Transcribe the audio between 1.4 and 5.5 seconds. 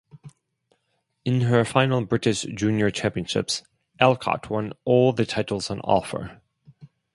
her final British Junior Championships, Alcott won all the